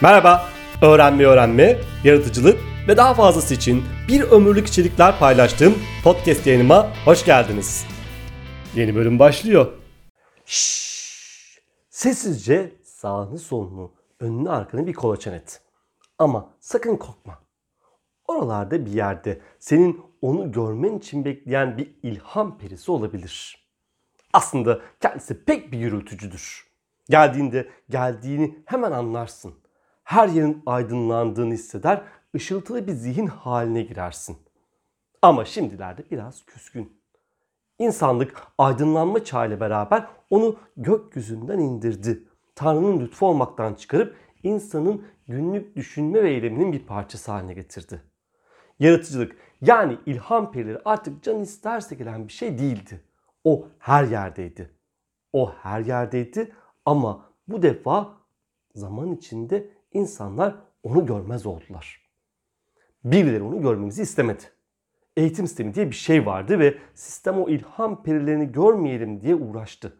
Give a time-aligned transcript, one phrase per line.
[0.00, 0.48] Merhaba,
[0.82, 2.58] öğrenme öğrenme, yaratıcılık
[2.88, 5.74] ve daha fazlası için bir ömürlük içerikler paylaştığım
[6.04, 7.86] podcast yayınıma hoş geldiniz.
[8.74, 9.72] Yeni bölüm başlıyor.
[10.46, 11.60] Şşş,
[11.90, 15.60] sessizce sağını solunu, önünü arkanı bir kolaçan et.
[16.18, 17.38] Ama sakın korkma.
[18.28, 23.66] Oralarda bir yerde senin onu görmen için bekleyen bir ilham perisi olabilir.
[24.32, 26.66] Aslında kendisi pek bir yürütücüdür.
[27.10, 29.63] Geldiğinde geldiğini hemen anlarsın.
[30.04, 32.02] Her yerin aydınlandığını hisseder,
[32.34, 34.36] ışıltılı bir zihin haline girersin.
[35.22, 37.00] Ama şimdilerde biraz küskün.
[37.78, 42.28] İnsanlık aydınlanma çağıyla beraber onu gökyüzünden indirdi.
[42.54, 48.02] Tanrı'nın lütfu olmaktan çıkarıp insanın günlük düşünme ve eyleminin bir parçası haline getirdi.
[48.78, 53.00] Yaratıcılık yani ilham perileri artık can isterse gelen bir şey değildi.
[53.44, 54.70] O her yerdeydi.
[55.32, 56.52] O her yerdeydi
[56.84, 58.14] ama bu defa
[58.74, 62.00] zaman içinde insanlar onu görmez oldular.
[63.04, 64.42] Birileri onu görmemizi istemedi.
[65.16, 69.96] Eğitim sistemi diye bir şey vardı ve sistem o ilham perilerini görmeyelim diye uğraştı.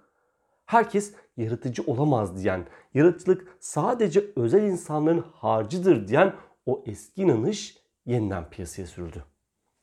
[0.67, 6.35] Herkes yaratıcı olamaz diyen, yaratıcılık sadece özel insanların harcıdır diyen
[6.67, 9.25] o eski inanış yeniden piyasaya sürüldü.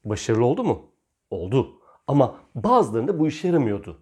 [0.06, 0.92] Başarılı oldu mu?
[1.30, 1.80] Oldu.
[2.08, 4.02] Ama bazılarında bu işe yaramıyordu.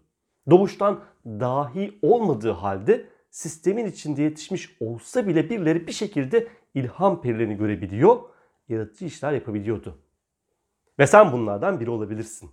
[0.49, 8.19] Doğuştan dahi olmadığı halde sistemin içinde yetişmiş olsa bile birileri bir şekilde ilham perilerini görebiliyor,
[8.69, 9.97] yaratıcı işler yapabiliyordu.
[10.99, 12.51] Ve sen bunlardan biri olabilirsin.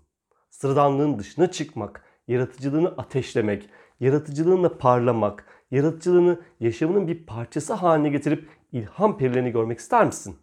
[0.51, 9.51] Sıradanlığın dışına çıkmak, yaratıcılığını ateşlemek, yaratıcılığınla parlamak, yaratıcılığını yaşamının bir parçası haline getirip ilham perilerini
[9.53, 10.37] görmek ister misin?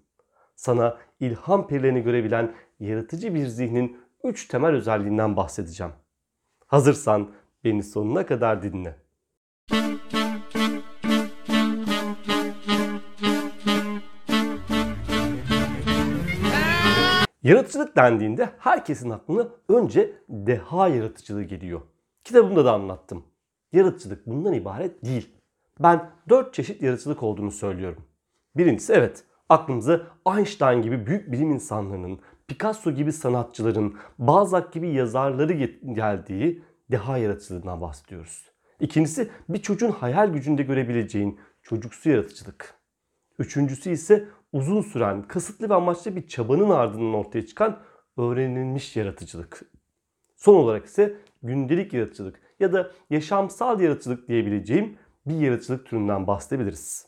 [0.55, 5.93] Sana ilham perilerini görebilen yaratıcı bir zihnin üç temel özelliğinden bahsedeceğim.
[6.67, 7.31] Hazırsan
[7.63, 8.95] beni sonuna kadar dinle.
[17.43, 21.81] Yaratıcılık dendiğinde herkesin aklına önce deha yaratıcılığı geliyor.
[22.23, 23.23] Kitabımda da anlattım.
[23.73, 25.29] Yaratıcılık bundan ibaret değil.
[25.79, 28.03] Ben dört çeşit yaratıcılık olduğunu söylüyorum.
[28.57, 35.53] Birincisi evet aklımıza Einstein gibi büyük bilim insanlarının, Picasso gibi sanatçıların, Balzac gibi yazarları
[35.93, 38.45] geldiği deha yaratıcılığından bahsediyoruz.
[38.79, 42.73] İkincisi bir çocuğun hayal gücünde görebileceğin çocuksu yaratıcılık.
[43.39, 47.79] Üçüncüsü ise uzun süren, kasıtlı ve amaçlı bir çabanın ardından ortaya çıkan
[48.17, 49.71] öğrenilmiş yaratıcılık.
[50.35, 57.07] Son olarak ise gündelik yaratıcılık ya da yaşamsal yaratıcılık diyebileceğim bir yaratıcılık türünden bahsedebiliriz.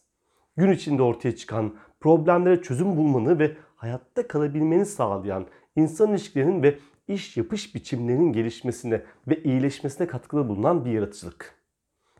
[0.57, 7.37] Gün içinde ortaya çıkan problemlere çözüm bulmanı ve hayatta kalabilmeni sağlayan insan ilişkilerinin ve iş
[7.37, 11.55] yapış biçimlerinin gelişmesine ve iyileşmesine katkıda bulunan bir yaratıcılık.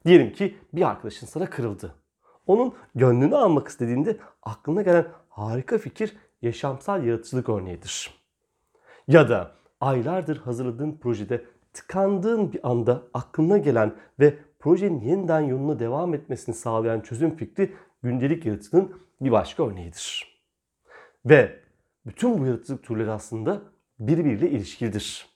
[0.05, 2.04] Diyelim ki bir arkadaşın sana kırıldı.
[2.47, 8.25] Onun gönlünü almak istediğinde aklına gelen harika fikir yaşamsal yaratıcılık örneğidir.
[9.07, 9.51] Ya da
[9.81, 17.01] aylardır hazırladığın projede tıkandığın bir anda aklına gelen ve projenin yeniden yoluna devam etmesini sağlayan
[17.01, 17.73] çözüm fikri
[18.03, 20.35] gündelik yaratıcılığın bir başka örneğidir.
[21.25, 21.59] Ve
[22.05, 23.61] bütün bu yaratıcılık türleri aslında
[23.99, 25.29] birbiriyle ilişkilidir.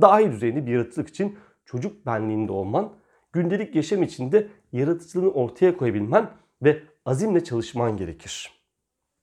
[0.00, 2.92] Daha iyi düzeyinde bir yaratıcılık için çocuk benliğinde olman,
[3.32, 6.30] gündelik yaşam içinde yaratıcılığını ortaya koyabilmen
[6.62, 8.52] ve azimle çalışman gerekir.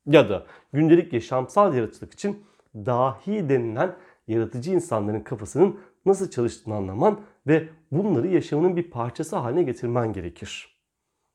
[0.06, 3.96] Ya da gündelik yaşamsal yaratıcılık için dahi denilen
[4.28, 10.80] yaratıcı insanların kafasının nasıl çalıştığını anlaman ve bunları yaşamının bir parçası haline getirmen gerekir.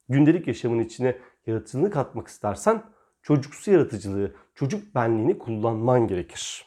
[0.09, 2.83] Gündelik yaşamın içine yaratıcılığını katmak istersen
[3.23, 6.67] çocuksu yaratıcılığı, çocuk benliğini kullanman gerekir.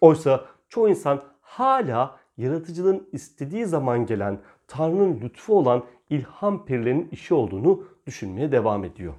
[0.00, 7.84] Oysa çoğu insan hala yaratıcılığın istediği zaman gelen Tanrı'nın lütfu olan ilham perilerinin işi olduğunu
[8.08, 9.14] düşünmeye devam ediyor.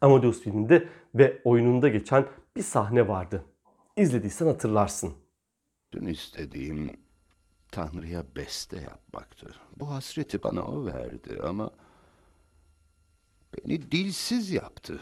[0.00, 2.26] Amadeus filminde ve oyununda geçen
[2.56, 3.44] bir sahne vardı.
[3.96, 5.14] İzlediysen hatırlarsın.
[5.92, 7.00] Dün istediğim
[7.72, 9.54] Tanrı'ya beste yapmaktı.
[9.76, 11.70] Bu hasreti bana o verdi ama
[13.56, 15.00] beni dilsiz yaptı.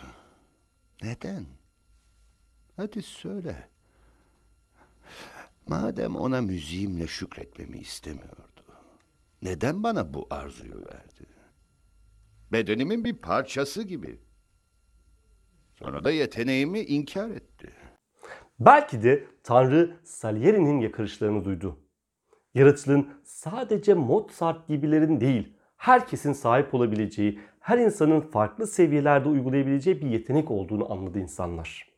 [1.02, 1.46] Neden?
[2.76, 3.68] Hadi söyle.
[5.66, 8.64] Madem ona müziğimle şükretmemi istemiyordu.
[9.42, 11.39] Neden bana bu arzuyu verdi?
[12.52, 14.18] Bedenimin bir parçası gibi.
[15.74, 17.70] Sonra da yeteneğimi inkar etti.
[18.60, 21.78] Belki de Tanrı Salieri'nin yakarışlarını duydu.
[22.54, 30.50] Yaratıcılığın sadece Mozart gibilerin değil, herkesin sahip olabileceği, her insanın farklı seviyelerde uygulayabileceği bir yetenek
[30.50, 31.90] olduğunu anladı insanlar.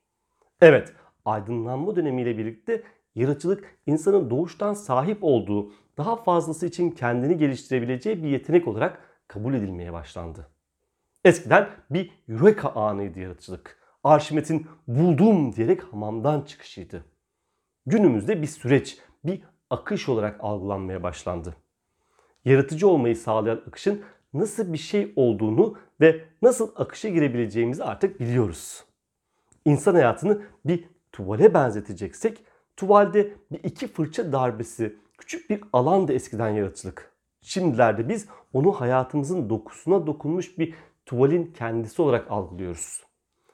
[0.61, 0.93] Evet,
[1.25, 2.83] aydınlanma dönemiyle birlikte
[3.15, 9.93] yaratıcılık insanın doğuştan sahip olduğu, daha fazlası için kendini geliştirebileceği bir yetenek olarak kabul edilmeye
[9.93, 10.49] başlandı.
[11.25, 13.79] Eskiden bir eureka anıydı yaratıcılık.
[14.05, 17.05] Arşimet'in buldum diyerek hamamdan çıkışıydı.
[17.87, 21.57] Günümüzde bir süreç, bir akış olarak algılanmaya başlandı.
[22.45, 24.03] Yaratıcı olmayı sağlayan akışın
[24.35, 28.85] nasıl bir şey olduğunu ve nasıl akışa girebileceğimizi artık biliyoruz.
[29.65, 32.45] İnsan hayatını bir tuvale benzeteceksek,
[32.77, 37.12] tuvalde bir iki fırça darbesi, küçük bir alandı eskiden yaratıcılık.
[37.43, 40.75] Şimdilerde biz onu hayatımızın dokusuna dokunmuş bir
[41.07, 43.03] tuvalin kendisi olarak algılıyoruz.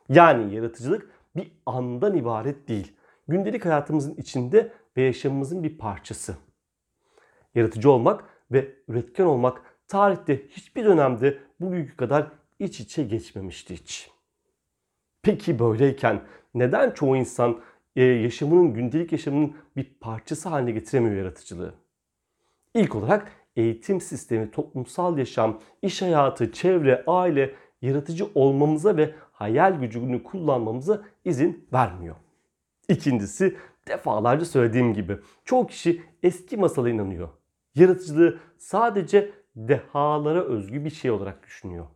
[0.09, 2.97] Yani yaratıcılık bir andan ibaret değil.
[3.29, 6.37] Gündelik hayatımızın içinde ve yaşamımızın bir parçası.
[7.55, 14.11] Yaratıcı olmak ve üretken olmak tarihte hiçbir dönemde bugünkü kadar iç içe geçmemişti hiç.
[15.23, 16.23] Peki böyleyken
[16.55, 17.61] neden çoğu insan
[17.97, 21.75] e, yaşamının, gündelik yaşamının bir parçası haline getiremiyor yaratıcılığı?
[22.75, 30.23] İlk olarak eğitim sistemi, toplumsal yaşam, iş hayatı, çevre, aile yaratıcı olmamıza ve hayal gücünü
[30.23, 32.17] kullanmamıza izin vermiyor.
[32.89, 33.57] İkincisi
[33.89, 37.29] defalarca söylediğim gibi çoğu kişi eski masala inanıyor.
[37.75, 41.87] Yaratıcılığı sadece dehalara özgü bir şey olarak düşünüyor.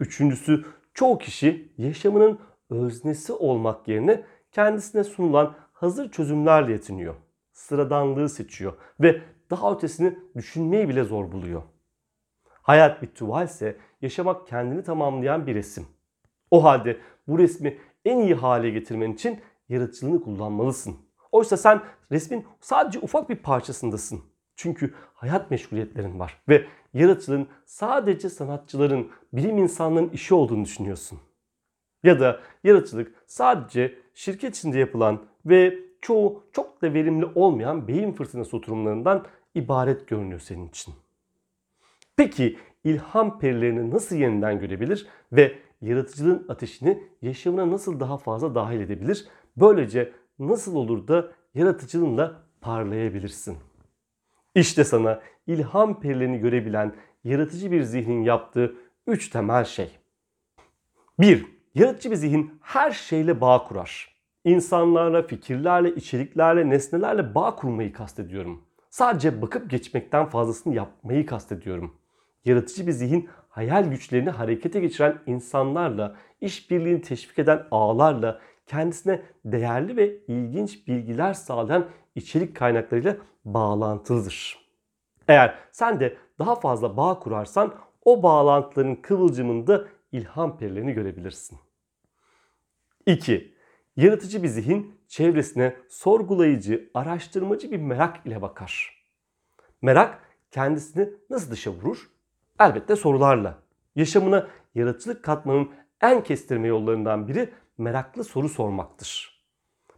[0.00, 0.64] Üçüncüsü
[0.94, 2.38] çoğu kişi yaşamının
[2.70, 7.14] öznesi olmak yerine kendisine sunulan hazır çözümlerle yetiniyor.
[7.52, 11.62] Sıradanlığı seçiyor ve daha ötesini düşünmeyi bile zor buluyor.
[12.62, 15.86] Hayat bir tuvalse yaşamak kendini tamamlayan bir resim.
[16.50, 16.96] O halde
[17.28, 20.96] bu resmi en iyi hale getirmen için yaratıcılığını kullanmalısın.
[21.32, 21.82] Oysa sen
[22.12, 24.20] resmin sadece ufak bir parçasındasın.
[24.56, 31.20] Çünkü hayat meşguliyetlerin var ve yaratıcılığın sadece sanatçıların, bilim insanlarının işi olduğunu düşünüyorsun.
[32.02, 38.56] Ya da yaratıcılık sadece şirket içinde yapılan ve çoğu çok da verimli olmayan beyin fırtınası
[38.56, 40.94] oturumlarından ibaret görünüyor senin için.
[42.16, 49.28] Peki ilham perilerini nasıl yeniden görebilir ve yaratıcılığın ateşini yaşamına nasıl daha fazla dahil edebilir?
[49.56, 53.56] Böylece nasıl olur da yaratıcılığınla parlayabilirsin?
[54.54, 58.74] İşte sana ilham perilerini görebilen yaratıcı bir zihnin yaptığı
[59.06, 59.98] üç temel şey.
[61.20, 61.46] 1.
[61.74, 64.13] Yaratıcı bir zihin her şeyle bağ kurar.
[64.44, 68.64] İnsanlarla, fikirlerle, içeriklerle, nesnelerle bağ kurmayı kastediyorum.
[68.90, 71.94] Sadece bakıp geçmekten fazlasını yapmayı kastediyorum.
[72.44, 80.16] Yaratıcı bir zihin hayal güçlerini harekete geçiren insanlarla, işbirliğini teşvik eden ağlarla, kendisine değerli ve
[80.28, 84.58] ilginç bilgiler sağlayan içerik kaynaklarıyla bağlantılıdır.
[85.28, 87.74] Eğer sen de daha fazla bağ kurarsan
[88.04, 91.58] o bağlantıların kıvılcımında ilham perilerini görebilirsin.
[93.06, 93.53] 2.
[93.96, 99.04] Yaratıcı bir zihin çevresine sorgulayıcı, araştırmacı bir merak ile bakar.
[99.82, 100.18] Merak
[100.50, 102.10] kendisini nasıl dışa vurur?
[102.60, 103.58] Elbette sorularla.
[103.96, 105.70] Yaşamına yaratıcılık katmanın
[106.00, 109.40] en kestirme yollarından biri meraklı soru sormaktır.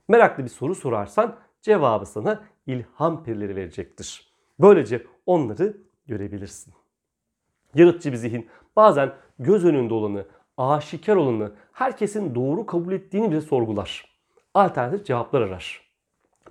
[0.08, 4.32] Meraklı bir soru sorarsan cevabı sana ilham perileri verecektir.
[4.60, 5.76] Böylece onları
[6.06, 6.74] görebilirsin.
[7.74, 10.26] Yaratıcı bir zihin bazen göz önünde olanı,
[10.56, 14.16] aşikar olanı, herkesin doğru kabul ettiğini bile sorgular.
[14.54, 15.80] Alternatif cevaplar arar.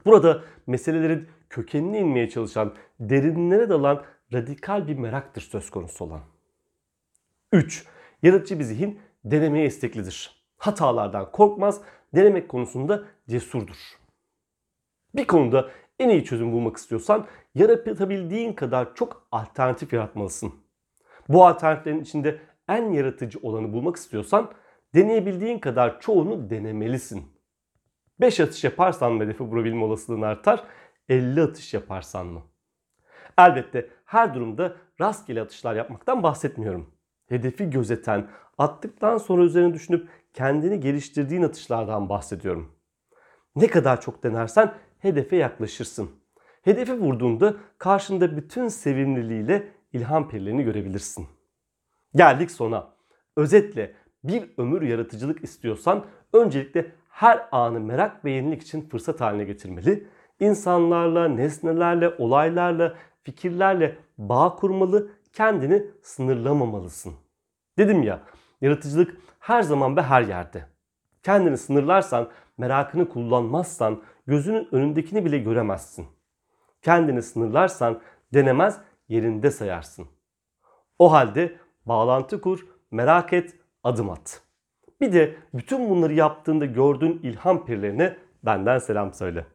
[0.06, 4.04] Burada meselelerin kökenine inmeye çalışan, derinlere dalan
[4.34, 6.22] radikal bir meraktır söz konusu olan.
[7.52, 7.86] 3.
[8.24, 10.46] Yaratıcı bir zihin denemeye isteklidir.
[10.58, 11.82] Hatalardan korkmaz,
[12.16, 13.78] denemek konusunda cesurdur.
[15.16, 20.54] Bir konuda en iyi çözüm bulmak istiyorsan yaratabildiğin kadar çok alternatif yaratmalısın.
[21.30, 24.52] Bu alternatiflerin içinde en yaratıcı olanı bulmak istiyorsan
[24.96, 27.36] deneyebildiğin kadar çoğunu denemelisin.
[28.20, 30.64] 5 atış yaparsan mı hedefi vurabilme olasılığın artar,
[31.10, 32.42] 50 atış yaparsan mı?
[33.38, 36.96] Elbette her durumda rastgele atışlar yapmaktan bahsetmiyorum.
[37.30, 42.76] Hedefi gözeten, attıktan sonra üzerine düşünüp kendini geliştirdiğin atışlardan bahsediyorum.
[43.56, 46.10] Ne kadar çok denersen hedefe yaklaşırsın.
[46.62, 51.28] Hedefi vurduğunda karşında bütün sevimliliğiyle ilham perilerini görebilirsin.
[52.16, 52.88] Geldik sona.
[53.38, 53.94] Özetle
[54.24, 60.08] bir ömür yaratıcılık istiyorsan öncelikle her anı merak ve yenilik için fırsat haline getirmeli.
[60.40, 67.14] İnsanlarla, nesnelerle, olaylarla, fikirlerle bağ kurmalı, kendini sınırlamamalısın.
[67.78, 68.24] Dedim ya,
[68.62, 70.66] yaratıcılık her zaman ve her yerde.
[71.24, 76.08] Kendini sınırlarsan, merakını kullanmazsan gözünün önündekini bile göremezsin.
[76.82, 78.02] Kendini sınırlarsan
[78.34, 80.08] denemez, yerinde sayarsın.
[81.00, 81.56] O halde
[81.86, 84.42] bağlantı kur, merak et, adım at.
[85.02, 89.46] Bir de bütün bunları yaptığında gördüğün ilham perilerine benden selam söyle.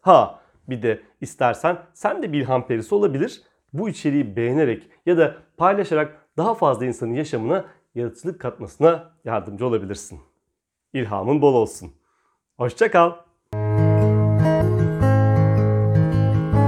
[0.00, 3.42] Ha bir de istersen sen de bir ilham perisi olabilir.
[3.72, 10.20] Bu içeriği beğenerek ya da paylaşarak daha fazla insanın yaşamına yaratıcılık katmasına yardımcı olabilirsin.
[10.92, 11.92] İlhamın bol olsun.
[12.56, 13.25] Hoşça kal.